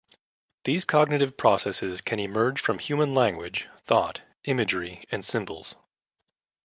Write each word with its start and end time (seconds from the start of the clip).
These 0.63 0.83
cognitive 0.83 1.37
processes 1.37 2.01
can 2.01 2.19
emerge 2.19 2.59
from 2.59 2.79
human 2.79 3.13
language, 3.13 3.67
thought, 3.85 4.21
imagery, 4.45 5.03
and 5.11 5.23
symbols. 5.23 5.75